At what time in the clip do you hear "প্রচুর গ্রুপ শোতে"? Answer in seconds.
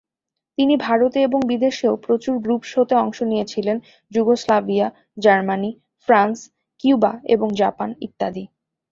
2.05-2.95